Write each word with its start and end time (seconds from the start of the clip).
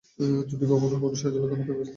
যদি 0.49 0.65
কখনো 0.71 0.95
কোনো 0.99 1.15
সাহায্য 1.15 1.37
লাগে, 1.41 1.55
আমাকে 1.55 1.71
ব্যস 1.71 1.79
বলবে। 1.79 1.89